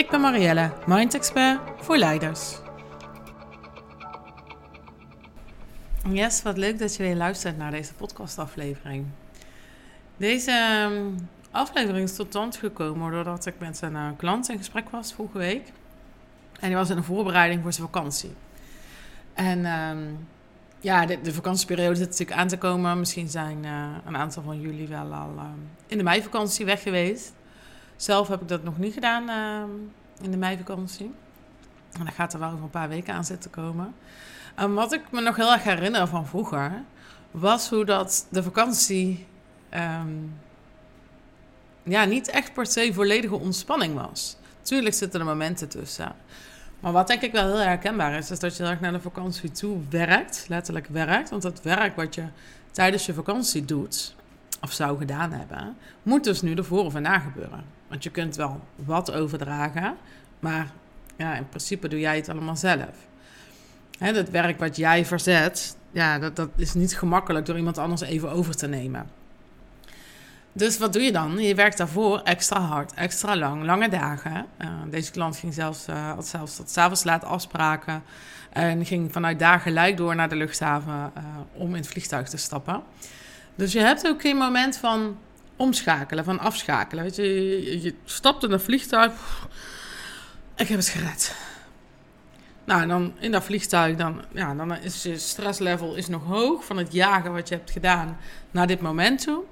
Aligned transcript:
Ik 0.00 0.10
ben 0.10 0.20
Marielle, 0.20 0.72
Mind 0.86 1.14
Expert 1.14 1.60
voor 1.76 1.96
leiders. 1.96 2.58
Yes, 6.08 6.42
wat 6.42 6.56
leuk 6.56 6.78
dat 6.78 6.96
je 6.96 7.02
weer 7.02 7.16
luistert 7.16 7.56
naar 7.56 7.70
deze 7.70 7.94
podcastaflevering. 7.94 9.06
Deze 10.16 10.50
ehm, 10.50 11.04
aflevering 11.50 12.08
is 12.08 12.16
tot 12.16 12.26
stand 12.28 12.56
gekomen 12.56 13.12
doordat 13.12 13.46
ik 13.46 13.54
met 13.58 13.82
een 13.82 13.92
uh, 13.92 14.08
klant 14.16 14.48
in 14.48 14.58
gesprek 14.58 14.90
was 14.90 15.12
vorige 15.12 15.38
week. 15.38 15.72
En 16.60 16.68
die 16.68 16.76
was 16.76 16.90
in 16.90 16.96
een 16.96 17.04
voorbereiding 17.04 17.62
voor 17.62 17.72
zijn 17.72 17.86
vakantie. 17.86 18.32
En 19.34 19.64
ehm, 19.64 20.04
ja, 20.78 21.06
de, 21.06 21.20
de, 21.20 21.32
vakantieperiode 21.32 21.96
zit 21.96 22.08
natuurlijk 22.08 22.38
aan 22.38 22.48
te 22.48 22.58
komen. 22.58 22.98
Misschien 22.98 23.28
zijn 23.28 23.64
uh, 23.64 23.86
een 24.06 24.16
aantal 24.16 24.42
van 24.42 24.60
jullie 24.60 24.88
wel 24.88 25.12
al 25.12 25.32
uh, 25.36 25.44
in 25.86 25.98
de 25.98 26.04
meivakantie 26.04 26.64
weg 26.64 26.82
geweest. 26.82 27.32
Zelf 27.96 28.28
heb 28.28 28.40
ik 28.40 28.48
dat 28.48 28.62
nog 28.62 28.78
niet 28.78 28.94
gedaan 28.94 29.28
in 30.20 30.30
de 30.30 30.36
meivakantie. 30.36 31.14
En 31.92 32.04
dat 32.04 32.14
gaat 32.14 32.32
er 32.32 32.38
wel 32.38 32.50
over 32.50 32.62
een 32.62 32.70
paar 32.70 32.88
weken 32.88 33.14
aan 33.14 33.24
zitten 33.24 33.50
komen. 33.50 33.94
En 34.54 34.74
wat 34.74 34.92
ik 34.92 35.02
me 35.10 35.20
nog 35.20 35.36
heel 35.36 35.52
erg 35.52 35.62
herinner 35.62 36.06
van 36.06 36.26
vroeger, 36.26 36.82
was 37.30 37.68
hoe 37.68 37.84
dat 37.84 38.26
de 38.30 38.42
vakantie 38.42 39.26
um, 39.74 40.38
ja, 41.82 42.04
niet 42.04 42.28
echt 42.28 42.52
per 42.52 42.66
se 42.66 42.90
volledige 42.92 43.34
ontspanning 43.34 43.94
was. 43.94 44.36
Tuurlijk 44.62 44.94
zitten 44.94 45.20
er 45.20 45.26
momenten 45.26 45.68
tussen. 45.68 46.12
Maar 46.80 46.92
wat 46.92 47.06
denk 47.06 47.22
ik 47.22 47.32
wel 47.32 47.46
heel 47.46 47.66
herkenbaar 47.66 48.14
is, 48.14 48.30
is 48.30 48.38
dat 48.38 48.56
je 48.56 48.76
naar 48.80 48.92
de 48.92 49.00
vakantie 49.00 49.50
toe 49.50 49.78
werkt, 49.90 50.44
letterlijk 50.48 50.86
werkt. 50.86 51.30
Want 51.30 51.42
het 51.42 51.62
werk 51.62 51.96
wat 51.96 52.14
je 52.14 52.24
tijdens 52.70 53.06
je 53.06 53.14
vakantie 53.14 53.64
doet, 53.64 54.14
of 54.60 54.72
zou 54.72 54.98
gedaan 54.98 55.32
hebben, 55.32 55.76
moet 56.02 56.24
dus 56.24 56.42
nu 56.42 56.54
ervoor 56.54 56.84
of 56.84 56.94
erna 56.94 57.18
gebeuren. 57.18 57.64
Want 57.90 58.02
je 58.02 58.10
kunt 58.10 58.36
wel 58.36 58.60
wat 58.74 59.12
overdragen, 59.12 59.96
maar 60.38 60.70
ja, 61.16 61.34
in 61.34 61.48
principe 61.48 61.88
doe 61.88 62.00
jij 62.00 62.16
het 62.16 62.28
allemaal 62.28 62.56
zelf. 62.56 63.08
Hè, 63.98 64.12
het 64.12 64.30
werk 64.30 64.58
wat 64.58 64.76
jij 64.76 65.04
verzet, 65.04 65.76
ja, 65.90 66.18
dat, 66.18 66.36
dat 66.36 66.48
is 66.56 66.74
niet 66.74 66.96
gemakkelijk 66.96 67.46
door 67.46 67.56
iemand 67.56 67.78
anders 67.78 68.00
even 68.00 68.30
over 68.30 68.56
te 68.56 68.66
nemen. 68.66 69.06
Dus 70.52 70.78
wat 70.78 70.92
doe 70.92 71.02
je 71.02 71.12
dan? 71.12 71.38
Je 71.38 71.54
werkt 71.54 71.78
daarvoor 71.78 72.20
extra 72.20 72.60
hard, 72.60 72.94
extra 72.94 73.36
lang, 73.36 73.64
lange 73.64 73.88
dagen. 73.88 74.46
Uh, 74.58 74.68
deze 74.90 75.10
klant 75.10 75.36
ging 75.36 75.54
zelfs, 75.54 75.88
uh, 75.88 76.10
had 76.10 76.26
zelfs 76.26 76.56
tot 76.56 76.70
s'avonds 76.70 77.04
laat 77.04 77.24
afspraken. 77.24 78.02
En 78.52 78.86
ging 78.86 79.12
vanuit 79.12 79.38
daar 79.38 79.60
gelijk 79.60 79.96
door 79.96 80.14
naar 80.14 80.28
de 80.28 80.36
luchthaven 80.36 81.12
uh, 81.16 81.24
om 81.52 81.68
in 81.68 81.80
het 81.80 81.88
vliegtuig 81.88 82.28
te 82.28 82.36
stappen. 82.36 82.82
Dus 83.54 83.72
je 83.72 83.80
hebt 83.80 84.06
ook 84.06 84.20
geen 84.20 84.36
moment 84.36 84.76
van 84.76 85.16
omschakelen, 85.60 86.24
van 86.24 86.38
afschakelen. 86.38 87.04
Je, 87.14 87.82
je, 87.82 87.94
stapt 88.04 88.44
in 88.44 88.52
een 88.52 88.60
vliegtuig. 88.60 89.12
Ik 90.56 90.68
heb 90.68 90.78
het 90.78 90.88
gered. 90.88 91.34
Nou, 92.64 92.86
dan 92.86 93.12
in 93.18 93.30
dat 93.30 93.44
vliegtuig, 93.44 93.96
dan, 93.96 94.22
ja, 94.32 94.54
dan 94.54 94.76
is 94.76 95.02
je 95.02 95.18
stresslevel 95.18 95.94
is 95.94 96.08
nog 96.08 96.24
hoog 96.24 96.64
van 96.64 96.76
het 96.76 96.92
jagen 96.92 97.32
wat 97.32 97.48
je 97.48 97.54
hebt 97.54 97.70
gedaan 97.70 98.16
naar 98.50 98.66
dit 98.66 98.80
moment 98.80 99.22
toe. 99.22 99.42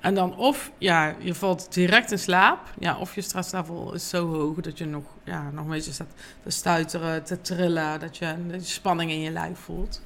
En 0.00 0.14
dan 0.14 0.36
of 0.36 0.70
ja, 0.78 1.14
je 1.18 1.34
valt 1.34 1.72
direct 1.72 2.10
in 2.10 2.18
slaap, 2.18 2.58
ja, 2.78 2.98
of 2.98 3.14
je 3.14 3.20
stresslevel 3.20 3.94
is 3.94 4.08
zo 4.08 4.32
hoog 4.34 4.60
dat 4.60 4.78
je 4.78 4.86
nog, 4.86 5.04
ja, 5.24 5.50
nog 5.50 5.64
een 5.64 5.70
beetje 5.70 5.92
staat 5.92 6.14
te 6.42 6.50
stuiteren, 6.50 7.24
te 7.24 7.40
trillen, 7.40 8.00
dat 8.00 8.16
je, 8.16 8.36
je 8.50 8.60
spanning 8.60 9.10
in 9.10 9.20
je 9.20 9.30
lijf 9.30 9.58
voelt. 9.58 10.02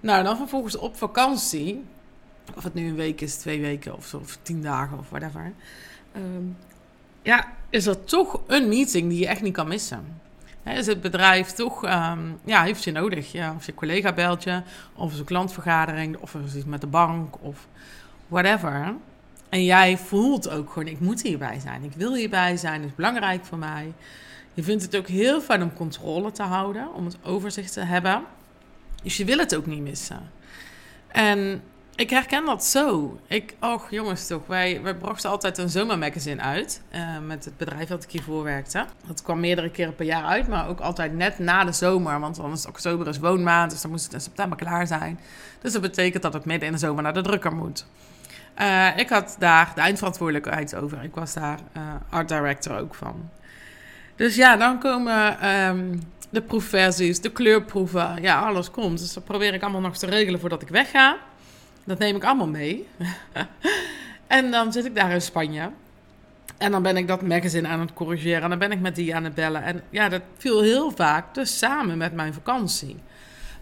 Nou, 0.00 0.24
dan 0.24 0.36
vervolgens 0.36 0.76
op 0.76 0.96
vakantie, 0.96 1.84
of 2.54 2.62
het 2.62 2.74
nu 2.74 2.88
een 2.88 2.94
week 2.94 3.20
is, 3.20 3.36
twee 3.36 3.60
weken 3.60 3.96
of, 3.96 4.06
zo, 4.06 4.16
of 4.16 4.38
tien 4.42 4.62
dagen 4.62 4.98
of 4.98 5.10
whatever. 5.10 5.52
Um, 6.16 6.56
ja, 7.22 7.52
is 7.70 7.86
er 7.86 8.04
toch 8.04 8.40
een 8.46 8.68
meeting 8.68 9.08
die 9.08 9.18
je 9.18 9.26
echt 9.26 9.42
niet 9.42 9.52
kan 9.52 9.68
missen. 9.68 10.20
He, 10.62 10.78
is 10.78 10.86
het 10.86 11.00
bedrijf 11.00 11.50
toch, 11.50 11.84
um, 11.84 12.38
ja, 12.44 12.62
heeft 12.62 12.84
je 12.84 12.92
nodig. 12.92 13.32
Ja, 13.32 13.54
of 13.56 13.66
je 13.66 13.74
collega 13.74 14.12
belt 14.12 14.42
je, 14.42 14.62
of 14.94 15.18
een 15.18 15.24
klantvergadering, 15.24 16.16
of 16.16 16.34
is 16.34 16.54
iets 16.54 16.64
met 16.64 16.80
de 16.80 16.86
bank, 16.86 17.34
of 17.40 17.66
whatever. 18.28 18.94
En 19.48 19.64
jij 19.64 19.98
voelt 19.98 20.48
ook 20.48 20.72
gewoon, 20.72 20.88
ik 20.88 21.00
moet 21.00 21.22
hierbij 21.22 21.60
zijn. 21.60 21.84
Ik 21.84 21.92
wil 21.92 22.14
hierbij 22.14 22.56
zijn, 22.56 22.80
het 22.80 22.90
is 22.90 22.96
belangrijk 22.96 23.44
voor 23.44 23.58
mij. 23.58 23.92
Je 24.54 24.62
vindt 24.62 24.82
het 24.82 24.96
ook 24.96 25.08
heel 25.08 25.40
fijn 25.40 25.62
om 25.62 25.74
controle 25.74 26.32
te 26.32 26.42
houden, 26.42 26.94
om 26.94 27.04
het 27.04 27.16
overzicht 27.22 27.72
te 27.72 27.80
hebben. 27.80 28.22
Dus 29.02 29.16
je 29.16 29.24
wil 29.24 29.38
het 29.38 29.54
ook 29.54 29.66
niet 29.66 29.82
missen. 29.82 30.30
En 31.08 31.62
ik 31.96 32.10
herken 32.10 32.44
dat 32.44 32.64
zo. 32.64 33.18
Ik, 33.26 33.54
och 33.60 33.90
jongens 33.90 34.26
toch, 34.26 34.46
wij, 34.46 34.82
wij 34.82 34.94
brachten 34.94 35.30
altijd 35.30 35.58
een 35.58 35.68
zomermagazine 35.68 36.42
uit 36.42 36.82
uh, 36.94 37.18
met 37.26 37.44
het 37.44 37.56
bedrijf 37.56 37.88
dat 37.88 38.02
ik 38.02 38.10
hiervoor 38.10 38.42
werkte. 38.42 38.84
Dat 39.06 39.22
kwam 39.22 39.40
meerdere 39.40 39.70
keren 39.70 39.94
per 39.94 40.06
jaar 40.06 40.24
uit, 40.24 40.48
maar 40.48 40.68
ook 40.68 40.80
altijd 40.80 41.14
net 41.14 41.38
na 41.38 41.64
de 41.64 41.72
zomer. 41.72 42.20
Want 42.20 42.36
dan 42.36 42.52
is 42.52 42.66
oktober 42.66 43.08
is 43.08 43.18
woonmaand, 43.18 43.70
dus 43.70 43.80
dan 43.80 43.90
moest 43.90 44.04
het 44.04 44.12
in 44.12 44.20
september 44.20 44.58
klaar 44.58 44.86
zijn. 44.86 45.20
Dus 45.60 45.72
dat 45.72 45.82
betekent 45.82 46.22
dat 46.22 46.32
het 46.32 46.44
midden 46.44 46.66
in 46.66 46.74
de 46.74 46.80
zomer 46.80 47.02
naar 47.02 47.14
de 47.14 47.22
drukker 47.22 47.54
moet. 47.54 47.86
Uh, 48.60 48.96
ik 48.96 49.08
had 49.08 49.36
daar 49.38 49.72
de 49.74 49.80
eindverantwoordelijkheid 49.80 50.74
over. 50.74 51.02
Ik 51.02 51.14
was 51.14 51.34
daar 51.34 51.58
uh, 51.76 51.82
art 52.10 52.28
director 52.28 52.78
ook 52.78 52.94
van. 52.94 53.30
Dus 54.16 54.34
ja, 54.36 54.56
dan 54.56 54.78
komen 54.78 55.48
um, 55.50 56.02
de 56.30 56.42
proefversies, 56.42 57.20
de 57.20 57.32
kleurproeven. 57.32 58.22
Ja, 58.22 58.40
alles 58.40 58.70
komt. 58.70 58.98
Dus 58.98 59.12
dat 59.12 59.24
probeer 59.24 59.54
ik 59.54 59.62
allemaal 59.62 59.80
nog 59.80 59.96
te 59.96 60.06
regelen 60.06 60.40
voordat 60.40 60.62
ik 60.62 60.68
wegga. 60.68 61.16
Dat 61.84 61.98
neem 61.98 62.16
ik 62.16 62.24
allemaal 62.24 62.48
mee. 62.48 62.88
en 64.26 64.50
dan 64.50 64.72
zit 64.72 64.84
ik 64.84 64.94
daar 64.94 65.10
in 65.10 65.22
Spanje. 65.22 65.70
En 66.58 66.70
dan 66.70 66.82
ben 66.82 66.96
ik 66.96 67.08
dat 67.08 67.22
magazine 67.22 67.68
aan 67.68 67.80
het 67.80 67.92
corrigeren. 67.92 68.42
En 68.42 68.50
dan 68.50 68.58
ben 68.58 68.72
ik 68.72 68.80
met 68.80 68.94
die 68.94 69.14
aan 69.14 69.24
het 69.24 69.34
bellen. 69.34 69.62
En 69.62 69.82
ja, 69.90 70.08
dat 70.08 70.22
viel 70.36 70.62
heel 70.62 70.90
vaak 70.90 71.34
dus 71.34 71.58
samen 71.58 71.98
met 71.98 72.12
mijn 72.12 72.34
vakantie. 72.34 72.96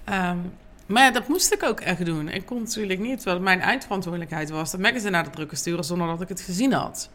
Um, 0.08 0.52
maar 0.86 1.12
dat 1.12 1.28
moest 1.28 1.52
ik 1.52 1.62
ook 1.62 1.80
echt 1.80 2.04
doen. 2.04 2.28
Ik 2.28 2.46
kon 2.46 2.62
natuurlijk 2.62 3.00
niet, 3.00 3.24
het 3.24 3.40
mijn 3.40 3.60
eindverantwoordelijkheid 3.60 4.50
was, 4.50 4.70
dat 4.70 4.80
magazine 4.80 5.10
naar 5.10 5.24
de 5.24 5.30
drukker 5.30 5.56
sturen 5.56 5.84
zonder 5.84 6.06
dat 6.06 6.20
ik 6.20 6.28
het 6.28 6.40
gezien 6.40 6.72
had. 6.72 7.10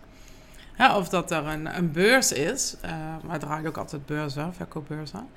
Of 0.78 1.10
dat 1.10 1.32
er 1.32 1.46
een, 1.46 1.78
een 1.78 1.92
beurs 1.92 2.32
is, 2.32 2.76
uh, 2.86 2.92
maar 3.24 3.40
draait 3.40 3.68
ook 3.68 3.78
altijd 3.78 4.06
beurzen, 4.06 4.54
verkoopbeurzen. 4.54 5.28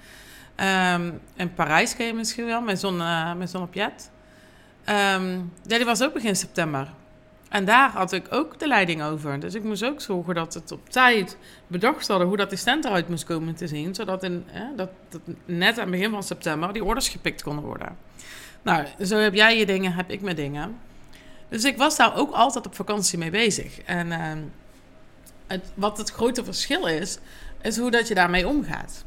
Um, 0.56 1.20
in 1.34 1.54
Parijs 1.54 1.96
ken 1.96 2.06
je 2.06 2.14
misschien 2.14 2.46
wel, 2.46 2.60
met 2.60 2.80
zo'n 2.80 2.98
uh, 2.98 3.34
met 3.34 3.50
zo'n. 3.50 3.68
Um, 4.88 5.52
ja, 5.62 5.76
die 5.76 5.84
was 5.84 6.02
ook 6.02 6.12
begin 6.12 6.36
september. 6.36 6.88
En 7.48 7.64
daar 7.64 7.90
had 7.90 8.12
ik 8.12 8.26
ook 8.30 8.58
de 8.58 8.66
leiding 8.66 9.02
over. 9.02 9.40
Dus 9.40 9.54
ik 9.54 9.64
moest 9.64 9.84
ook 9.84 10.00
zorgen 10.00 10.34
dat 10.34 10.54
het 10.54 10.72
op 10.72 10.90
tijd 10.90 11.36
bedacht 11.66 12.08
hadden 12.08 12.26
hoe 12.26 12.36
dat 12.36 12.48
die 12.48 12.58
stand 12.58 12.84
eruit 12.84 13.08
moest 13.08 13.24
komen 13.24 13.54
te 13.54 13.66
zien. 13.66 13.94
Zodat 13.94 14.22
in, 14.22 14.46
dat, 14.76 14.90
net 15.44 15.74
aan 15.74 15.82
het 15.82 15.90
begin 15.90 16.10
van 16.10 16.22
september 16.22 16.72
die 16.72 16.84
orders 16.84 17.08
gepikt 17.08 17.42
konden 17.42 17.64
worden. 17.64 17.96
Nou, 18.62 18.86
zo 19.04 19.16
heb 19.16 19.34
jij 19.34 19.58
je 19.58 19.66
dingen, 19.66 19.92
heb 19.92 20.10
ik 20.10 20.20
mijn 20.20 20.36
dingen. 20.36 20.78
Dus 21.48 21.64
ik 21.64 21.76
was 21.76 21.96
daar 21.96 22.16
ook 22.16 22.32
altijd 22.32 22.66
op 22.66 22.74
vakantie 22.74 23.18
mee 23.18 23.30
bezig. 23.30 23.80
En 23.80 24.06
uh, 24.06 24.32
het, 25.46 25.72
wat 25.74 25.98
het 25.98 26.10
grote 26.10 26.44
verschil 26.44 26.86
is, 26.86 27.18
is 27.62 27.78
hoe 27.78 27.90
dat 27.90 28.08
je 28.08 28.14
daarmee 28.14 28.48
omgaat. 28.48 29.04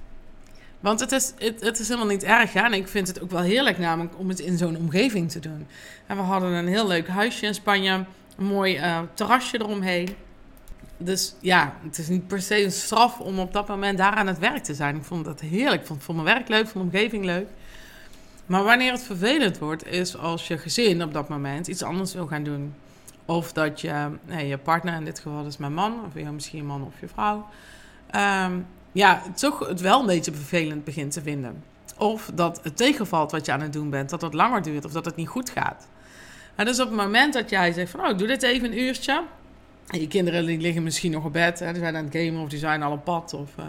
Want 0.81 0.99
het 0.99 1.11
is, 1.11 1.33
het, 1.37 1.61
het, 1.61 1.79
is 1.79 1.87
helemaal 1.87 2.09
niet 2.09 2.23
erg. 2.23 2.53
En 2.53 2.73
ik 2.73 2.87
vind 2.87 3.07
het 3.07 3.21
ook 3.21 3.31
wel 3.31 3.41
heerlijk 3.41 3.77
namelijk 3.77 4.17
om 4.17 4.29
het 4.29 4.39
in 4.39 4.57
zo'n 4.57 4.77
omgeving 4.77 5.31
te 5.31 5.39
doen. 5.39 5.67
En 6.05 6.17
we 6.17 6.23
hadden 6.23 6.51
een 6.51 6.67
heel 6.67 6.87
leuk 6.87 7.07
huisje 7.07 7.45
in 7.45 7.53
Spanje. 7.53 8.05
Een 8.37 8.45
mooi 8.45 8.77
uh, 8.77 8.99
terrasje 9.13 9.61
eromheen. 9.61 10.15
Dus 10.97 11.35
ja, 11.39 11.73
het 11.83 11.97
is 11.97 12.07
niet 12.07 12.27
per 12.27 12.41
se 12.41 12.63
een 12.63 12.71
straf 12.71 13.19
om 13.19 13.39
op 13.39 13.53
dat 13.53 13.67
moment 13.67 13.97
daar 13.97 14.13
aan 14.13 14.27
het 14.27 14.39
werk 14.39 14.63
te 14.63 14.73
zijn. 14.73 14.95
Ik 14.95 15.03
vond 15.03 15.25
dat 15.25 15.39
heerlijk. 15.39 15.81
Ik 15.81 15.87
vond, 15.87 16.03
vond 16.03 16.23
mijn 16.23 16.35
werk 16.35 16.47
leuk, 16.47 16.67
vond 16.67 16.91
de 16.91 16.97
omgeving 16.97 17.25
leuk. 17.25 17.47
Maar 18.45 18.63
wanneer 18.63 18.91
het 18.91 19.03
vervelend 19.03 19.57
wordt, 19.57 19.87
is 19.87 20.17
als 20.17 20.47
je 20.47 20.57
gezin 20.57 21.03
op 21.03 21.13
dat 21.13 21.29
moment 21.29 21.67
iets 21.67 21.83
anders 21.83 22.13
wil 22.13 22.27
gaan 22.27 22.43
doen. 22.43 22.73
Of 23.25 23.53
dat 23.53 23.81
je, 23.81 24.09
nee, 24.25 24.47
je 24.47 24.57
partner, 24.57 24.93
in 24.93 25.05
dit 25.05 25.19
geval 25.19 25.45
is 25.45 25.57
mijn 25.57 25.73
man, 25.73 26.05
of 26.05 26.21
je 26.21 26.31
misschien 26.31 26.65
man 26.65 26.83
of 26.83 26.93
je 26.99 27.07
vrouw, 27.07 27.47
um, 28.15 28.65
ja, 28.91 29.21
toch 29.35 29.67
het 29.67 29.81
wel 29.81 29.99
een 29.99 30.05
beetje 30.05 30.33
vervelend 30.33 30.83
begint 30.83 31.11
te 31.11 31.21
vinden. 31.21 31.63
Of 31.97 32.31
dat 32.33 32.59
het 32.63 32.77
tegenvalt 32.77 33.31
wat 33.31 33.45
je 33.45 33.51
aan 33.51 33.61
het 33.61 33.73
doen 33.73 33.89
bent, 33.89 34.09
dat 34.09 34.21
het 34.21 34.33
langer 34.33 34.61
duurt 34.61 34.85
of 34.85 34.91
dat 34.91 35.05
het 35.05 35.15
niet 35.15 35.27
goed 35.27 35.49
gaat. 35.49 35.87
En 36.55 36.65
dus 36.65 36.79
op 36.79 36.87
het 36.87 36.97
moment 36.97 37.33
dat 37.33 37.49
jij 37.49 37.71
zegt 37.71 37.91
van, 37.91 37.99
oh, 37.99 38.09
ik 38.09 38.17
doe 38.17 38.27
dit 38.27 38.43
even 38.43 38.71
een 38.71 38.79
uurtje. 38.79 39.23
En 39.87 39.99
je 39.99 40.07
kinderen 40.07 40.43
liggen 40.43 40.83
misschien 40.83 41.11
nog 41.11 41.25
op 41.25 41.33
bed, 41.33 41.59
hè, 41.59 41.71
die 41.71 41.81
zijn 41.81 41.95
aan 41.95 42.05
het 42.05 42.15
gamen 42.15 42.41
of 42.41 42.49
die 42.49 42.59
zijn 42.59 42.83
al 42.83 42.91
op 42.91 43.03
pad. 43.03 43.33
Of, 43.33 43.49
uh, 43.59 43.65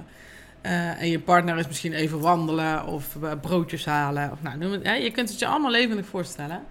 Eh, 0.63 1.01
en 1.01 1.09
je 1.09 1.19
partner 1.19 1.59
is 1.59 1.67
misschien 1.67 1.93
even 1.93 2.21
wandelen 2.21 2.87
of 2.87 3.15
uh, 3.23 3.31
broodjes 3.41 3.85
halen. 3.85 4.31
Of, 4.33 4.43
nou, 4.43 4.73
het, 4.73 4.83
hè? 4.83 4.95
Je 4.95 5.11
kunt 5.11 5.29
het 5.29 5.39
je 5.39 5.47
allemaal 5.47 5.71
levendig 5.71 6.07
voorstellen. 6.07 6.63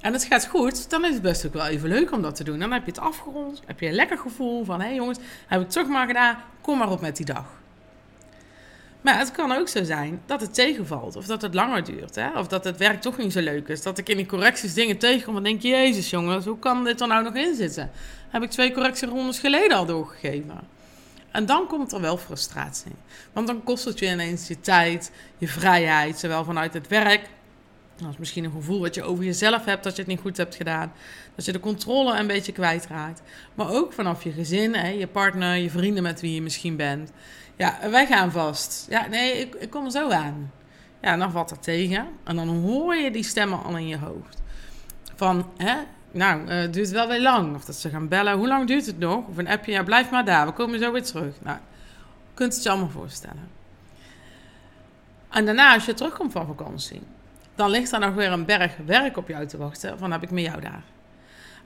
En 0.00 0.12
het 0.12 0.24
gaat 0.24 0.46
goed, 0.46 0.90
dan 0.90 1.04
is 1.04 1.12
het 1.12 1.22
best 1.22 1.46
ook 1.46 1.52
wel 1.52 1.66
even 1.66 1.88
leuk 1.88 2.12
om 2.12 2.22
dat 2.22 2.34
te 2.34 2.44
doen. 2.44 2.58
Dan 2.58 2.72
heb 2.72 2.84
je 2.84 2.90
het 2.90 3.00
afgerond, 3.00 3.62
heb 3.66 3.80
je 3.80 3.86
een 3.86 3.94
lekker 3.94 4.18
gevoel 4.18 4.64
van... 4.64 4.80
hé 4.80 4.86
hey 4.86 4.94
jongens, 4.94 5.18
heb 5.46 5.60
ik 5.60 5.68
toch 5.68 5.88
maar 5.88 6.06
gedaan, 6.06 6.36
kom 6.60 6.78
maar 6.78 6.90
op 6.90 7.00
met 7.00 7.16
die 7.16 7.26
dag. 7.26 7.59
Maar 9.00 9.18
het 9.18 9.30
kan 9.30 9.52
ook 9.52 9.68
zo 9.68 9.84
zijn 9.84 10.22
dat 10.26 10.40
het 10.40 10.54
tegenvalt. 10.54 11.16
Of 11.16 11.26
dat 11.26 11.42
het 11.42 11.54
langer 11.54 11.84
duurt. 11.84 12.14
Hè? 12.14 12.38
Of 12.38 12.48
dat 12.48 12.64
het 12.64 12.76
werk 12.76 13.00
toch 13.00 13.16
niet 13.16 13.32
zo 13.32 13.40
leuk 13.40 13.68
is. 13.68 13.82
Dat 13.82 13.98
ik 13.98 14.08
in 14.08 14.16
die 14.16 14.26
correcties 14.26 14.74
dingen 14.74 14.98
tegenkom 14.98 15.36
en 15.36 15.42
denk... 15.42 15.62
Jezus 15.62 16.10
jongens, 16.10 16.44
hoe 16.44 16.58
kan 16.58 16.84
dit 16.84 17.00
er 17.00 17.08
nou 17.08 17.22
nog 17.22 17.34
in 17.34 17.54
zitten? 17.54 17.90
Heb 18.28 18.42
ik 18.42 18.50
twee 18.50 18.72
correctierondes 18.72 19.38
geleden 19.38 19.76
al 19.76 19.86
doorgegeven. 19.86 20.60
En 21.30 21.46
dan 21.46 21.66
komt 21.66 21.92
er 21.92 22.00
wel 22.00 22.16
frustratie. 22.16 22.92
Want 23.32 23.46
dan 23.46 23.64
kost 23.64 23.84
het 23.84 23.98
je 23.98 24.06
ineens 24.06 24.48
je 24.48 24.60
tijd, 24.60 25.12
je 25.38 25.48
vrijheid. 25.48 26.18
Zowel 26.18 26.44
vanuit 26.44 26.74
het 26.74 26.88
werk... 26.88 27.28
Dat 27.96 28.10
is 28.10 28.18
misschien 28.18 28.44
een 28.44 28.52
gevoel 28.52 28.80
wat 28.80 28.94
je 28.94 29.02
over 29.02 29.24
jezelf 29.24 29.64
hebt 29.64 29.84
dat 29.84 29.96
je 29.96 30.02
het 30.02 30.10
niet 30.10 30.20
goed 30.20 30.36
hebt 30.36 30.54
gedaan. 30.54 30.92
Dat 31.34 31.44
je 31.44 31.52
de 31.52 31.60
controle 31.60 32.18
een 32.18 32.26
beetje 32.26 32.52
kwijtraakt. 32.52 33.22
Maar 33.54 33.70
ook 33.70 33.92
vanaf 33.92 34.24
je 34.24 34.32
gezin, 34.32 34.74
hè, 34.74 34.88
je 34.88 35.06
partner, 35.06 35.56
je 35.56 35.70
vrienden 35.70 36.02
met 36.02 36.20
wie 36.20 36.34
je 36.34 36.42
misschien 36.42 36.76
bent. 36.76 37.10
Ja, 37.60 37.90
wij 37.90 38.06
gaan 38.06 38.32
vast. 38.32 38.86
Ja, 38.88 39.06
nee, 39.06 39.38
ik, 39.38 39.54
ik 39.54 39.70
kom 39.70 39.90
zo 39.90 40.10
aan. 40.10 40.52
Ja, 41.00 41.16
dan 41.16 41.30
valt 41.30 41.50
er 41.50 41.58
tegen. 41.58 42.08
En 42.24 42.36
dan 42.36 42.48
hoor 42.48 42.94
je 42.94 43.10
die 43.10 43.22
stemmen 43.22 43.62
al 43.62 43.76
in 43.76 43.88
je 43.88 43.98
hoofd. 43.98 44.42
Van, 45.14 45.50
hè, 45.56 45.74
nou, 46.10 46.42
uh, 46.42 46.48
het 46.48 46.72
duurt 46.72 46.90
wel 46.90 47.08
weer 47.08 47.20
lang. 47.20 47.54
Of 47.54 47.64
dat 47.64 47.76
ze 47.76 47.88
gaan 47.88 48.08
bellen, 48.08 48.36
hoe 48.36 48.46
lang 48.46 48.66
duurt 48.66 48.86
het 48.86 48.98
nog? 48.98 49.26
Of 49.28 49.36
een 49.36 49.48
appje, 49.48 49.72
ja, 49.72 49.82
blijf 49.82 50.10
maar 50.10 50.24
daar, 50.24 50.46
we 50.46 50.52
komen 50.52 50.78
zo 50.78 50.92
weer 50.92 51.02
terug. 51.02 51.34
Nou, 51.42 51.56
je 51.56 52.34
kunt 52.34 52.54
het 52.54 52.62
je 52.62 52.70
allemaal 52.70 52.88
voorstellen. 52.88 53.48
En 55.30 55.44
daarna, 55.44 55.74
als 55.74 55.86
je 55.86 55.94
terugkomt 55.94 56.32
van 56.32 56.46
vakantie, 56.46 57.02
dan 57.54 57.70
ligt 57.70 57.92
er 57.92 58.00
nog 58.00 58.14
weer 58.14 58.32
een 58.32 58.44
berg 58.44 58.76
werk 58.86 59.16
op 59.16 59.28
jou 59.28 59.46
te 59.46 59.56
wachten. 59.56 59.98
Van, 59.98 60.12
heb 60.12 60.22
ik 60.22 60.30
met 60.30 60.44
jou 60.44 60.60
daar. 60.60 60.84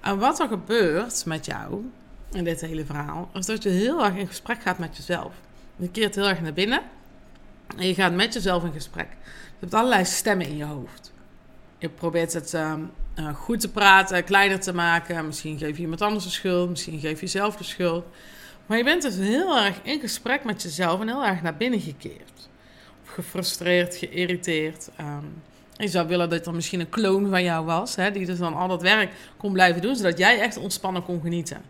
En 0.01 0.19
wat 0.19 0.41
er 0.41 0.49
gebeurt 0.49 1.25
met 1.27 1.47
jou 1.47 1.91
in 2.33 2.45
dit 2.45 2.61
hele 2.61 2.85
verhaal, 2.85 3.31
is 3.35 3.47
dat 3.47 3.63
je 3.63 3.69
heel 3.69 4.05
erg 4.05 4.15
in 4.15 4.27
gesprek 4.27 4.63
gaat 4.63 4.79
met 4.79 4.97
jezelf. 4.97 5.35
Je 5.77 5.89
keert 5.89 6.15
heel 6.15 6.29
erg 6.29 6.41
naar 6.41 6.53
binnen. 6.53 6.83
En 7.77 7.87
je 7.87 7.95
gaat 7.95 8.13
met 8.13 8.35
jezelf 8.35 8.65
in 8.65 8.73
gesprek. 8.73 9.09
Je 9.25 9.61
hebt 9.61 9.75
allerlei 9.75 10.05
stemmen 10.05 10.47
in 10.47 10.57
je 10.57 10.65
hoofd. 10.65 11.13
Je 11.79 11.89
probeert 11.89 12.33
het 12.33 12.53
uh, 12.53 12.75
goed 13.35 13.61
te 13.61 13.71
praten, 13.71 14.25
kleiner 14.25 14.61
te 14.61 14.75
maken. 14.75 15.27
Misschien 15.27 15.59
geef 15.59 15.77
je 15.77 15.83
iemand 15.83 16.03
anders 16.03 16.25
de 16.25 16.31
schuld. 16.31 16.71
Misschien 16.71 17.01
geef 17.01 17.21
je 17.21 17.27
jezelf 17.27 17.57
de 17.57 17.65
schuld. 17.65 18.05
Maar 18.67 18.79
je 18.79 18.85
bent 18.85 19.03
dus 19.03 19.17
heel 19.17 19.59
erg 19.59 19.77
in 19.83 20.01
gesprek 20.01 20.45
met 20.45 20.63
jezelf 20.63 21.01
en 21.01 21.09
heel 21.09 21.25
erg 21.25 21.43
naar 21.43 21.57
binnen 21.57 21.81
gekeerd. 21.81 22.49
Of 23.03 23.11
gefrustreerd, 23.11 23.97
geïrriteerd. 23.97 24.89
Um, 25.01 25.43
je 25.77 25.89
zou 25.89 26.09
willen 26.09 26.31
dat 26.31 26.47
er 26.47 26.55
misschien 26.55 26.81
een 26.81 26.89
kloon 26.89 27.29
van 27.29 27.43
jou 27.43 27.65
was, 27.65 27.97
hè, 27.97 28.11
die 28.11 28.27
dus 28.27 28.39
dan 28.39 28.55
al 28.55 28.69
dat 28.69 28.83
werk 28.83 29.13
kon 29.37 29.53
blijven 29.53 29.83
doen, 29.83 29.97
zodat 29.97 30.19
jij 30.19 30.41
echt 30.41 30.57
ontspannen 30.57 31.03
kon 31.03 31.21
genieten. 31.21 31.63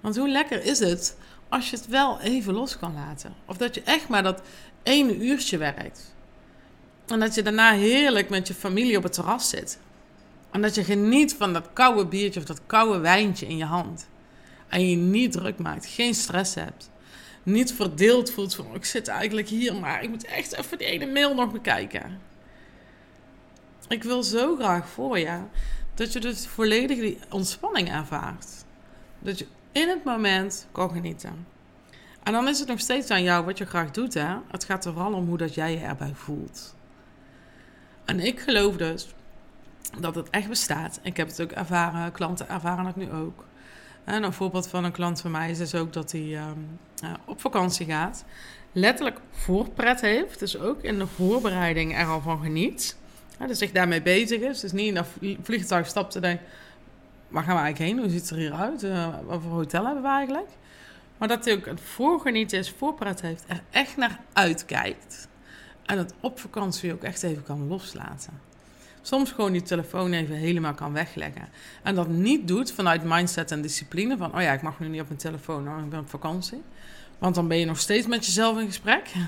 Want 0.00 0.16
hoe 0.16 0.28
lekker 0.28 0.64
is 0.64 0.78
het 0.78 1.16
als 1.50 1.70
je 1.70 1.76
het 1.76 1.86
wel 1.86 2.20
even 2.20 2.54
los 2.54 2.78
kan 2.78 2.94
laten. 2.94 3.34
Of 3.44 3.56
dat 3.56 3.74
je 3.74 3.82
echt 3.82 4.08
maar 4.08 4.22
dat 4.22 4.42
ene 4.82 5.16
uurtje 5.16 5.58
werkt. 5.58 6.14
En 7.06 7.20
dat 7.20 7.34
je 7.34 7.42
daarna 7.42 7.72
heerlijk 7.72 8.28
met 8.28 8.48
je 8.48 8.54
familie 8.54 8.96
op 8.96 9.02
het 9.02 9.12
terras 9.12 9.48
zit. 9.48 9.78
En 10.50 10.62
dat 10.62 10.74
je 10.74 10.84
geniet 10.84 11.34
van 11.34 11.52
dat 11.52 11.68
koude 11.72 12.06
biertje 12.06 12.40
of 12.40 12.46
dat 12.46 12.60
koude 12.66 12.98
wijntje 12.98 13.46
in 13.46 13.56
je 13.56 13.64
hand. 13.64 14.08
En 14.68 14.88
je 14.88 14.96
niet 14.96 15.32
druk 15.32 15.58
maakt, 15.58 15.86
geen 15.86 16.14
stress 16.14 16.54
hebt. 16.54 16.90
Niet 17.42 17.72
verdeeld 17.72 18.30
voelt 18.30 18.54
van, 18.54 18.74
ik 18.74 18.84
zit 18.84 19.08
eigenlijk 19.08 19.48
hier, 19.48 19.74
maar 19.74 20.02
ik 20.02 20.08
moet 20.08 20.24
echt 20.24 20.56
even 20.56 20.78
die 20.78 20.86
ene 20.86 21.06
mail 21.06 21.34
nog 21.34 21.52
bekijken. 21.52 22.20
Ik 23.88 24.02
wil 24.02 24.22
zo 24.22 24.56
graag 24.56 24.88
voor 24.88 25.18
je 25.18 25.38
dat 25.94 26.12
je 26.12 26.20
dus 26.20 26.46
volledig 26.46 26.98
die 26.98 27.18
ontspanning 27.30 27.92
ervaart. 27.92 28.46
Dat 29.18 29.38
je 29.38 29.46
in 29.72 29.88
het 29.88 30.04
moment 30.04 30.66
kan 30.72 30.90
genieten. 30.90 31.46
En 32.22 32.32
dan 32.32 32.48
is 32.48 32.58
het 32.58 32.68
nog 32.68 32.80
steeds 32.80 33.10
aan 33.10 33.22
jou 33.22 33.44
wat 33.44 33.58
je 33.58 33.64
graag 33.64 33.90
doet. 33.90 34.14
Hè? 34.14 34.36
Het 34.50 34.64
gaat 34.64 34.84
er 34.84 34.92
vooral 34.92 35.12
om 35.12 35.26
hoe 35.26 35.38
dat 35.38 35.54
jij 35.54 35.72
je 35.72 35.78
erbij 35.78 36.12
voelt. 36.14 36.74
En 38.04 38.20
ik 38.20 38.40
geloof 38.40 38.76
dus 38.76 39.08
dat 39.98 40.14
het 40.14 40.30
echt 40.30 40.48
bestaat. 40.48 41.00
Ik 41.02 41.16
heb 41.16 41.28
het 41.28 41.42
ook 41.42 41.50
ervaren, 41.50 42.12
klanten 42.12 42.48
ervaren 42.48 42.86
het 42.86 42.96
nu 42.96 43.10
ook. 43.10 43.44
En 44.04 44.22
een 44.22 44.32
voorbeeld 44.32 44.68
van 44.68 44.84
een 44.84 44.92
klant 44.92 45.20
van 45.20 45.30
mij 45.30 45.50
is 45.50 45.58
dus 45.58 45.74
ook 45.74 45.92
dat 45.92 46.12
hij 46.12 46.36
ehm, 46.36 47.14
op 47.24 47.40
vakantie 47.40 47.86
gaat. 47.86 48.24
Letterlijk 48.72 49.18
voorpret 49.30 50.00
heeft. 50.00 50.38
Dus 50.38 50.58
ook 50.58 50.82
in 50.82 50.98
de 50.98 51.06
voorbereiding 51.06 51.96
er 51.96 52.06
al 52.06 52.20
van 52.20 52.42
geniet. 52.42 52.96
dus 53.46 53.58
zich 53.58 53.72
daarmee 53.72 54.02
bezig 54.02 54.40
is. 54.40 54.60
Dus 54.60 54.72
niet 54.72 54.88
in 54.88 54.94
dat 54.94 55.06
vliegtuig 55.42 55.86
stapt 55.86 56.14
en 56.14 56.20
denkt 56.20 56.42
waar 57.30 57.42
gaan 57.42 57.56
we 57.56 57.62
eigenlijk 57.62 57.90
heen? 57.90 57.98
Hoe 57.98 58.10
ziet 58.10 58.20
het 58.20 58.30
er 58.30 58.36
hier 58.36 58.52
uit? 58.52 58.82
Uh, 58.82 59.08
wat 59.24 59.42
voor 59.42 59.50
hotel 59.50 59.84
hebben 59.84 60.02
we 60.02 60.08
eigenlijk? 60.08 60.48
Maar 61.18 61.28
dat 61.28 61.44
hij 61.44 61.54
ook 61.54 61.66
het 61.66 61.80
voorgenieten 61.80 62.58
is, 62.58 62.70
voorpret 62.70 63.20
heeft, 63.20 63.44
er 63.46 63.62
echt 63.70 63.96
naar 63.96 64.18
uitkijkt. 64.32 65.28
En 65.86 65.98
het 65.98 66.14
op 66.20 66.40
vakantie 66.40 66.92
ook 66.92 67.02
echt 67.02 67.22
even 67.22 67.42
kan 67.42 67.66
loslaten. 67.66 68.40
Soms 69.02 69.32
gewoon 69.32 69.52
die 69.52 69.62
telefoon 69.62 70.12
even 70.12 70.34
helemaal 70.34 70.74
kan 70.74 70.92
wegleggen. 70.92 71.48
En 71.82 71.94
dat 71.94 72.08
niet 72.08 72.48
doet 72.48 72.72
vanuit 72.72 73.04
mindset 73.04 73.50
en 73.50 73.62
discipline. 73.62 74.16
Van, 74.16 74.34
oh 74.34 74.42
ja, 74.42 74.52
ik 74.52 74.62
mag 74.62 74.80
nu 74.80 74.88
niet 74.88 75.00
op 75.00 75.06
mijn 75.06 75.18
telefoon, 75.18 75.64
nou, 75.64 75.82
ik 75.82 75.90
ben 75.90 76.00
op 76.00 76.10
vakantie. 76.10 76.62
Want 77.18 77.34
dan 77.34 77.48
ben 77.48 77.58
je 77.58 77.66
nog 77.66 77.78
steeds 77.78 78.06
met 78.06 78.26
jezelf 78.26 78.58
in 78.58 78.66
gesprek. 78.66 79.10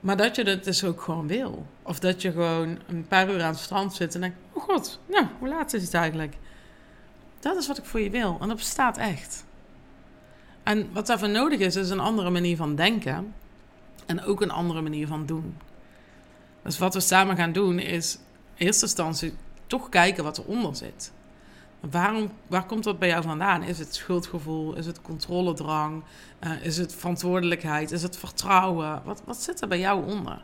Maar 0.00 0.16
dat 0.16 0.36
je 0.36 0.44
dat 0.44 0.64
dus 0.64 0.84
ook 0.84 1.00
gewoon 1.00 1.26
wil. 1.26 1.66
Of 1.82 1.98
dat 1.98 2.22
je 2.22 2.32
gewoon 2.32 2.78
een 2.86 3.06
paar 3.08 3.30
uur 3.30 3.42
aan 3.42 3.50
het 3.50 3.58
strand 3.58 3.94
zit 3.94 4.14
en 4.14 4.20
denkt... 4.20 4.36
Oh 4.52 4.62
god, 4.62 5.00
nou, 5.06 5.26
hoe 5.38 5.48
laat 5.48 5.72
is 5.72 5.82
het 5.82 5.94
eigenlijk? 5.94 6.34
Dat 7.46 7.56
is 7.56 7.66
wat 7.66 7.78
ik 7.78 7.84
voor 7.84 8.00
je 8.00 8.10
wil. 8.10 8.38
En 8.40 8.48
dat 8.48 8.56
bestaat 8.56 8.96
echt. 8.96 9.44
En 10.62 10.92
wat 10.92 11.06
daarvoor 11.06 11.28
nodig 11.28 11.58
is, 11.58 11.76
is 11.76 11.90
een 11.90 12.00
andere 12.00 12.30
manier 12.30 12.56
van 12.56 12.74
denken. 12.74 13.34
En 14.06 14.22
ook 14.24 14.40
een 14.40 14.50
andere 14.50 14.80
manier 14.80 15.06
van 15.06 15.26
doen. 15.26 15.56
Dus 16.62 16.78
wat 16.78 16.94
we 16.94 17.00
samen 17.00 17.36
gaan 17.36 17.52
doen, 17.52 17.78
is 17.78 18.18
in 18.54 18.66
eerste 18.66 18.84
instantie 18.84 19.34
toch 19.66 19.88
kijken 19.88 20.24
wat 20.24 20.38
eronder 20.38 20.76
zit. 20.76 21.12
Waarom, 21.80 22.30
waar 22.46 22.66
komt 22.66 22.84
dat 22.84 22.98
bij 22.98 23.08
jou 23.08 23.22
vandaan? 23.22 23.62
Is 23.62 23.78
het 23.78 23.94
schuldgevoel? 23.94 24.76
Is 24.76 24.86
het 24.86 25.02
controledrang? 25.02 26.02
Uh, 26.40 26.64
is 26.64 26.76
het 26.76 26.94
verantwoordelijkheid? 26.94 27.92
Is 27.92 28.02
het 28.02 28.16
vertrouwen? 28.16 29.02
Wat, 29.04 29.22
wat 29.24 29.42
zit 29.42 29.60
er 29.60 29.68
bij 29.68 29.78
jou 29.78 30.06
onder? 30.06 30.42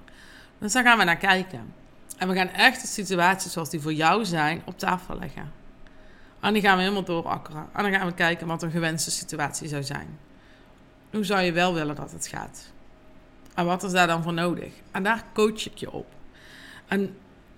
Dus 0.59 0.73
daar 0.73 0.85
gaan 0.85 0.99
we 0.99 1.05
naar 1.05 1.17
kijken. 1.17 1.75
En 2.17 2.29
we 2.29 2.35
gaan 2.35 2.49
echt 2.49 2.81
de 2.81 2.87
situaties 2.87 3.53
zoals 3.53 3.71
die 3.71 3.81
voor 3.81 3.95
jou 3.95 4.25
zijn 4.25 4.63
op 4.65 4.79
tafel 4.79 5.19
leggen. 5.19 5.62
En 6.43 6.53
die 6.53 6.63
gaan 6.63 6.77
we 6.77 6.83
helemaal 6.83 7.05
doorakkeren. 7.05 7.69
En 7.73 7.83
dan 7.83 7.93
gaan 7.93 8.07
we 8.07 8.15
kijken 8.15 8.47
wat 8.47 8.63
een 8.63 8.71
gewenste 8.71 9.11
situatie 9.11 9.69
zou 9.69 9.83
zijn. 9.83 10.19
Hoe 11.11 11.25
zou 11.25 11.41
je 11.41 11.53
wel 11.53 11.75
willen 11.75 11.95
dat 11.95 12.13
het 12.13 12.27
gaat? 12.27 12.73
En 13.55 13.67
wat 13.67 13.83
is 13.83 13.93
daar 13.93 14.07
dan 14.07 14.23
voor 14.23 14.33
nodig? 14.33 14.73
En 14.91 15.03
daar 15.03 15.25
coach 15.35 15.67
ik 15.67 15.79
je 15.79 15.91
op. 15.91 16.07
En 16.87 17.17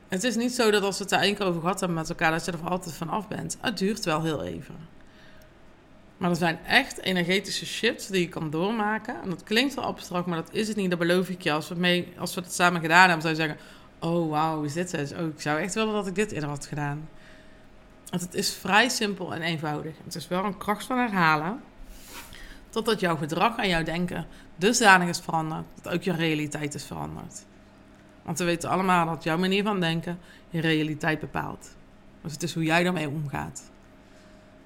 het 0.08 0.24
is 0.24 0.36
niet 0.36 0.52
zo 0.52 0.70
dat 0.70 0.82
als 0.82 0.96
we 0.96 1.02
het 1.02 1.12
daar 1.12 1.22
één 1.22 1.34
keer 1.34 1.46
over 1.46 1.60
gehad 1.60 1.80
hebben 1.80 1.98
met 1.98 2.08
elkaar, 2.08 2.30
dat 2.30 2.44
je 2.44 2.52
er 2.52 2.68
altijd 2.68 2.94
van 2.94 3.08
af 3.08 3.28
bent. 3.28 3.56
Het 3.60 3.78
duurt 3.78 4.04
wel 4.04 4.22
heel 4.22 4.42
even. 4.42 4.76
Maar 6.16 6.30
er 6.30 6.36
zijn 6.36 6.58
echt 6.66 7.00
energetische 7.00 7.66
shifts 7.66 8.06
die 8.06 8.20
je 8.20 8.28
kan 8.28 8.50
doormaken. 8.50 9.22
En 9.22 9.30
dat 9.30 9.42
klinkt 9.42 9.74
wel 9.74 9.84
abstract, 9.84 10.26
maar 10.26 10.36
dat 10.36 10.52
is 10.52 10.68
het 10.68 10.76
niet. 10.76 10.90
Dat 10.90 10.98
beloof 10.98 11.28
ik 11.28 11.42
je. 11.42 11.52
Als 11.52 11.68
we, 11.68 11.74
mee, 11.74 12.12
als 12.18 12.34
we 12.34 12.40
het 12.40 12.54
samen 12.54 12.80
gedaan 12.80 13.08
hebben, 13.08 13.20
zou 13.20 13.34
je 13.34 13.40
zeggen... 13.40 13.58
Oh, 14.00 14.30
wauw, 14.30 14.62
is 14.62 14.72
dit? 14.72 15.14
Oh, 15.18 15.26
ik 15.26 15.40
zou 15.40 15.60
echt 15.60 15.74
willen 15.74 15.92
dat 15.92 16.06
ik 16.06 16.14
dit 16.14 16.32
eerder 16.32 16.48
had 16.48 16.66
gedaan. 16.66 17.08
Want 18.14 18.26
het 18.26 18.34
is 18.34 18.54
vrij 18.54 18.88
simpel 18.88 19.34
en 19.34 19.42
eenvoudig. 19.42 19.94
Het 20.04 20.14
is 20.14 20.28
wel 20.28 20.44
een 20.44 20.56
kracht 20.56 20.84
van 20.86 20.98
herhalen. 20.98 21.60
Totdat 22.70 23.00
jouw 23.00 23.16
gedrag 23.16 23.56
en 23.56 23.68
jouw 23.68 23.82
denken 23.82 24.26
dusdanig 24.56 25.08
is 25.08 25.18
veranderd... 25.18 25.64
dat 25.82 25.92
ook 25.92 26.02
je 26.02 26.12
realiteit 26.12 26.74
is 26.74 26.84
veranderd. 26.84 27.44
Want 28.22 28.38
we 28.38 28.44
weten 28.44 28.70
allemaal 28.70 29.06
dat 29.06 29.22
jouw 29.22 29.38
manier 29.38 29.62
van 29.62 29.80
denken 29.80 30.18
je 30.50 30.60
realiteit 30.60 31.20
bepaalt. 31.20 31.76
Dus 32.22 32.32
het 32.32 32.42
is 32.42 32.54
hoe 32.54 32.62
jij 32.62 32.82
daarmee 32.82 33.08
omgaat. 33.08 33.70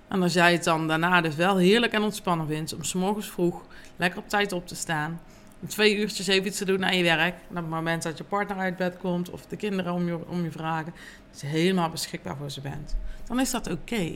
En 0.08 0.22
als 0.22 0.32
jij 0.32 0.52
het 0.52 0.64
dan 0.64 0.88
daarna 0.88 1.20
dus 1.20 1.34
wel 1.34 1.56
heerlijk 1.56 1.92
en 1.92 2.02
ontspannen 2.02 2.46
vindt 2.46 2.74
om 2.74 2.84
s 2.84 2.94
morgens 2.94 3.30
vroeg 3.30 3.62
lekker 3.96 4.18
op 4.18 4.28
tijd 4.28 4.52
op 4.52 4.66
te 4.66 4.74
staan, 4.74 5.20
twee 5.66 5.96
uurtjes 5.96 6.26
even 6.26 6.46
iets 6.46 6.58
te 6.58 6.64
doen 6.64 6.84
aan 6.84 6.96
je 6.96 7.02
werk, 7.02 7.34
en 7.34 7.50
op 7.50 7.56
het 7.56 7.68
moment 7.68 8.02
dat 8.02 8.18
je 8.18 8.24
partner 8.24 8.56
uit 8.56 8.76
bed 8.76 8.96
komt 8.96 9.30
of 9.30 9.46
de 9.46 9.56
kinderen 9.56 9.92
om 9.92 10.06
je, 10.06 10.28
om 10.28 10.42
je 10.44 10.50
vragen, 10.50 10.94
dat 11.30 11.40
je 11.40 11.46
helemaal 11.46 11.90
beschikbaar 11.90 12.36
voor 12.36 12.50
ze 12.50 12.60
bent, 12.60 12.96
dan 13.26 13.40
is 13.40 13.50
dat 13.50 13.70
oké. 13.70 14.14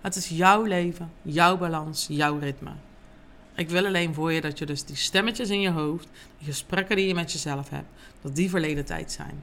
Het 0.00 0.16
is 0.16 0.28
jouw 0.28 0.62
leven, 0.62 1.12
jouw 1.22 1.56
balans, 1.56 2.06
jouw 2.10 2.38
ritme. 2.38 2.70
Ik 3.54 3.70
wil 3.70 3.86
alleen 3.86 4.14
voor 4.14 4.32
je 4.32 4.40
dat 4.40 4.58
je 4.58 4.66
dus 4.66 4.84
die 4.84 4.96
stemmetjes 4.96 5.50
in 5.50 5.60
je 5.60 5.70
hoofd, 5.70 6.08
die 6.38 6.46
gesprekken 6.46 6.96
die 6.96 7.06
je 7.06 7.14
met 7.14 7.32
jezelf 7.32 7.68
hebt, 7.68 7.88
dat 8.20 8.36
die 8.36 8.50
verleden 8.50 8.84
tijd 8.84 9.12
zijn. 9.12 9.40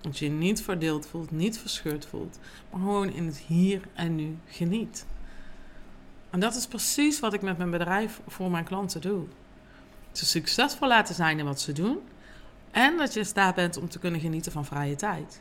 Dat 0.00 0.18
je 0.18 0.24
je 0.24 0.30
niet 0.30 0.62
verdeeld 0.62 1.06
voelt, 1.06 1.30
niet 1.30 1.58
verscheurd 1.58 2.06
voelt, 2.06 2.38
maar 2.70 2.80
gewoon 2.80 3.12
in 3.12 3.26
het 3.26 3.38
hier 3.46 3.80
en 3.94 4.16
nu 4.16 4.36
geniet. 4.46 5.06
En 6.30 6.40
dat 6.40 6.54
is 6.54 6.66
precies 6.66 7.20
wat 7.20 7.32
ik 7.32 7.42
met 7.42 7.58
mijn 7.58 7.70
bedrijf 7.70 8.20
voor 8.26 8.50
mijn 8.50 8.64
klanten 8.64 9.00
doe. 9.00 9.26
Ze 10.12 10.26
succesvol 10.26 10.88
laten 10.88 11.14
zijn 11.14 11.38
in 11.38 11.44
wat 11.44 11.60
ze 11.60 11.72
doen. 11.72 11.98
En 12.70 12.96
dat 12.96 13.12
je 13.12 13.18
in 13.20 13.26
staat 13.26 13.54
bent 13.54 13.76
om 13.76 13.88
te 13.88 13.98
kunnen 13.98 14.20
genieten 14.20 14.52
van 14.52 14.64
vrije 14.64 14.96
tijd. 14.96 15.40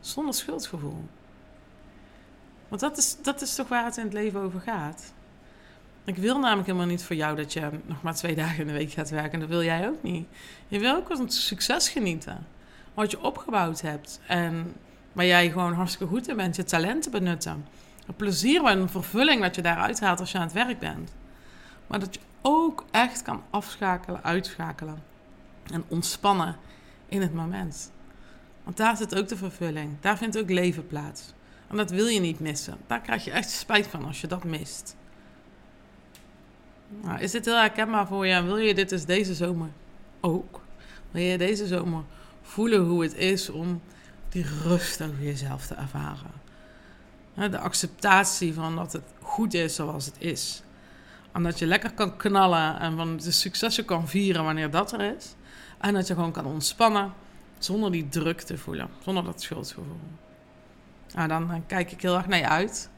Zonder 0.00 0.34
schuldgevoel. 0.34 1.04
Want 2.68 2.80
dat 2.80 2.98
is, 2.98 3.16
dat 3.22 3.42
is 3.42 3.54
toch 3.54 3.68
waar 3.68 3.84
het 3.84 3.96
in 3.96 4.04
het 4.04 4.12
leven 4.12 4.40
over 4.40 4.60
gaat. 4.60 5.12
Ik 6.04 6.16
wil 6.16 6.38
namelijk 6.38 6.66
helemaal 6.66 6.86
niet 6.86 7.04
voor 7.04 7.16
jou 7.16 7.36
dat 7.36 7.52
je 7.52 7.70
nog 7.84 8.02
maar 8.02 8.14
twee 8.14 8.34
dagen 8.34 8.60
in 8.60 8.66
de 8.66 8.72
week 8.72 8.92
gaat 8.92 9.10
werken. 9.10 9.32
En 9.32 9.40
dat 9.40 9.48
wil 9.48 9.62
jij 9.62 9.88
ook 9.88 10.02
niet. 10.02 10.26
Je 10.68 10.78
wil 10.78 10.94
ook 10.94 11.06
van 11.06 11.30
succes 11.30 11.88
genieten. 11.88 12.46
Wat 12.94 13.10
je 13.10 13.22
opgebouwd 13.22 13.80
hebt. 13.80 14.20
En 14.26 14.74
waar 15.12 15.26
jij 15.26 15.50
gewoon 15.50 15.72
hartstikke 15.72 16.12
goed 16.12 16.28
in 16.28 16.36
bent. 16.36 16.56
Je 16.56 16.64
talenten 16.64 17.10
benutten. 17.10 17.66
Het 18.06 18.16
plezier 18.16 18.64
en 18.64 18.88
vervulling 18.88 19.42
dat 19.42 19.54
je 19.54 19.62
daaruit 19.62 20.00
haalt 20.00 20.20
als 20.20 20.32
je 20.32 20.38
aan 20.38 20.44
het 20.44 20.52
werk 20.52 20.78
bent. 20.78 21.12
Maar 21.86 21.98
dat 21.98 22.14
je 22.14 22.20
ook 22.46 22.84
echt 22.90 23.22
kan 23.22 23.42
afschakelen, 23.50 24.24
uitschakelen. 24.24 25.02
En 25.72 25.84
ontspannen 25.88 26.56
in 27.08 27.20
het 27.20 27.34
moment. 27.34 27.92
Want 28.64 28.76
daar 28.76 28.96
zit 28.96 29.14
ook 29.18 29.28
de 29.28 29.36
vervulling. 29.36 29.90
Daar 30.00 30.18
vindt 30.18 30.38
ook 30.38 30.50
leven 30.50 30.86
plaats. 30.86 31.32
En 31.68 31.76
dat 31.76 31.90
wil 31.90 32.06
je 32.06 32.20
niet 32.20 32.40
missen. 32.40 32.78
Daar 32.86 33.00
krijg 33.00 33.24
je 33.24 33.30
echt 33.30 33.50
spijt 33.50 33.86
van 33.86 34.04
als 34.04 34.20
je 34.20 34.26
dat 34.26 34.44
mist. 34.44 34.96
Nou, 37.02 37.20
is 37.20 37.30
dit 37.30 37.44
heel 37.44 37.58
herkenbaar 37.58 38.06
voor 38.06 38.26
je? 38.26 38.42
Wil 38.42 38.56
je 38.56 38.74
dit 38.74 38.88
dus 38.88 39.04
deze 39.04 39.34
zomer 39.34 39.68
ook? 40.20 40.60
Wil 41.10 41.22
je 41.22 41.38
deze 41.38 41.66
zomer 41.66 42.02
voelen 42.42 42.80
hoe 42.80 43.02
het 43.02 43.14
is 43.14 43.50
om 43.50 43.80
die 44.28 44.46
rust 44.62 45.02
over 45.02 45.22
jezelf 45.22 45.66
te 45.66 45.74
ervaren? 45.74 46.42
De 47.34 47.58
acceptatie 47.58 48.54
van 48.54 48.76
dat 48.76 48.92
het 48.92 49.04
goed 49.20 49.54
is 49.54 49.74
zoals 49.74 50.06
het 50.06 50.16
is. 50.18 50.62
En 51.34 51.42
dat 51.42 51.58
je 51.58 51.66
lekker 51.66 51.92
kan 51.92 52.16
knallen 52.16 52.80
en 52.80 52.96
van 52.96 53.16
de 53.16 53.30
successen 53.30 53.84
kan 53.84 54.08
vieren 54.08 54.44
wanneer 54.44 54.70
dat 54.70 54.92
er 54.92 55.16
is. 55.16 55.34
En 55.78 55.94
dat 55.94 56.06
je 56.06 56.14
gewoon 56.14 56.32
kan 56.32 56.46
ontspannen 56.46 57.12
zonder 57.58 57.92
die 57.92 58.08
druk 58.08 58.40
te 58.40 58.58
voelen, 58.58 58.88
zonder 59.04 59.24
dat 59.24 59.42
schuldgevoel. 59.42 60.00
Nou, 61.14 61.28
dan, 61.28 61.64
kijk 61.66 61.92
ik 61.92 62.02
heel 62.02 62.16
erg 62.16 62.26
naar 62.26 62.38
je 62.38 62.48
uit. 62.48 62.90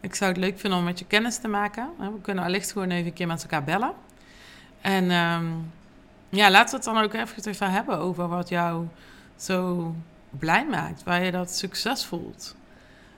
Ik 0.00 0.14
zou 0.14 0.30
het 0.30 0.40
leuk 0.40 0.58
vinden 0.58 0.78
om 0.78 0.84
met 0.84 0.98
je 0.98 1.04
kennis 1.04 1.38
te 1.38 1.48
maken. 1.48 1.88
We 1.98 2.20
kunnen 2.22 2.44
allicht 2.44 2.72
gewoon 2.72 2.90
even 2.90 3.06
een 3.06 3.12
keer 3.12 3.26
met 3.26 3.42
elkaar 3.42 3.64
bellen. 3.64 3.92
En 4.80 5.10
um, 5.10 5.72
ja, 6.28 6.50
laten 6.50 6.70
we 6.70 6.76
het 6.76 6.94
dan 6.94 7.04
ook 7.04 7.46
even 7.46 7.72
hebben 7.72 7.98
over 7.98 8.28
wat 8.28 8.48
jou 8.48 8.86
zo 9.36 9.94
blij 10.30 10.66
maakt. 10.66 11.02
Waar 11.02 11.24
je 11.24 11.30
dat 11.30 11.54
succes 11.54 12.04
voelt. 12.04 12.56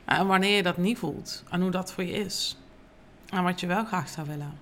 En 0.04 0.26
wanneer 0.26 0.56
je 0.56 0.62
dat 0.62 0.76
niet 0.76 0.98
voelt. 0.98 1.44
En 1.50 1.60
hoe 1.60 1.70
dat 1.70 1.92
voor 1.92 2.04
je 2.04 2.12
is. 2.12 2.56
En 3.32 3.42
wat 3.42 3.60
je 3.60 3.66
wel 3.66 3.84
graag 3.84 4.08
zou 4.08 4.26
willen. 4.26 4.58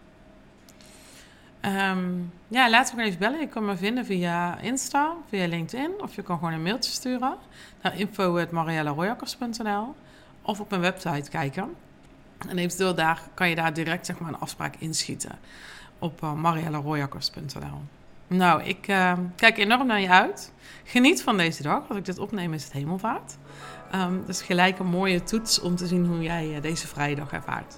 Um, 1.64 2.32
ja, 2.48 2.70
laat 2.70 2.94
me 2.96 3.02
even 3.02 3.18
bellen. 3.18 3.40
Je 3.40 3.48
kan 3.48 3.64
me 3.64 3.76
vinden 3.76 4.04
via 4.06 4.58
Insta, 4.58 5.14
via 5.28 5.46
LinkedIn. 5.46 5.90
Of 6.02 6.14
je 6.14 6.22
kan 6.22 6.38
gewoon 6.38 6.52
een 6.52 6.62
mailtje 6.62 6.90
sturen 6.90 7.36
naar 7.82 7.98
info.marielleroyakkers.nl 7.98 9.94
Of 10.42 10.60
op 10.60 10.70
mijn 10.70 10.82
website 10.82 11.30
kijken. 11.30 11.74
En 12.48 12.58
eventueel 12.58 12.94
daar 12.94 13.22
kan 13.34 13.48
je 13.48 13.54
daar 13.54 13.72
direct 13.72 14.06
zeg 14.06 14.18
maar, 14.18 14.28
een 14.28 14.38
afspraak 14.38 14.74
inschieten. 14.78 15.38
Op 15.98 16.22
uh, 16.22 16.32
Nou, 18.26 18.62
ik 18.62 18.88
uh, 18.88 19.12
kijk 19.36 19.58
enorm 19.58 19.86
naar 19.86 20.00
je 20.00 20.08
uit. 20.08 20.52
Geniet 20.84 21.22
van 21.22 21.36
deze 21.36 21.62
dag. 21.62 21.88
Als 21.88 21.98
ik 21.98 22.04
dit 22.04 22.18
opneem 22.18 22.54
is 22.54 22.64
het 22.64 22.72
hemelvaart. 22.72 23.36
Um, 23.94 24.22
dus 24.26 24.42
gelijk 24.42 24.78
een 24.78 24.86
mooie 24.86 25.22
toets 25.22 25.60
om 25.60 25.76
te 25.76 25.86
zien 25.86 26.06
hoe 26.06 26.22
jij 26.22 26.54
uh, 26.54 26.62
deze 26.62 26.86
vrije 26.86 27.14
dag 27.14 27.32
ervaart. 27.32 27.76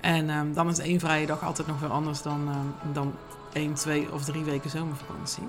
En 0.00 0.30
um, 0.30 0.54
dan 0.54 0.68
is 0.68 0.78
één 0.78 1.00
vrije 1.00 1.26
dag 1.26 1.44
altijd 1.44 1.66
nog 1.66 1.80
weer 1.80 1.90
anders 1.90 2.22
dan, 2.22 2.48
um, 2.48 2.92
dan 2.92 3.14
één, 3.52 3.74
twee 3.74 4.12
of 4.12 4.24
drie 4.24 4.44
weken 4.44 4.70
zomervakantie. 4.70 5.44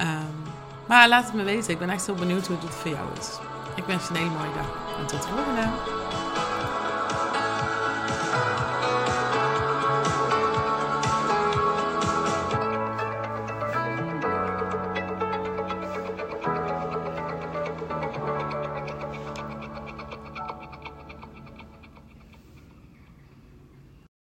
Um, 0.00 0.52
maar 0.88 1.08
laat 1.08 1.24
het 1.24 1.34
me 1.34 1.42
weten. 1.42 1.70
Ik 1.70 1.78
ben 1.78 1.90
echt 1.90 2.06
heel 2.06 2.14
benieuwd 2.14 2.46
hoe 2.46 2.56
het 2.60 2.74
voor 2.74 2.90
jou 2.90 3.08
is. 3.18 3.38
Ik 3.76 3.84
wens 3.84 4.08
je 4.08 4.10
een 4.10 4.16
hele 4.16 4.30
mooie 4.30 4.54
dag. 4.54 4.98
En 4.98 5.06
tot 5.06 5.22
de 5.22 5.28
volgende. 5.28 5.68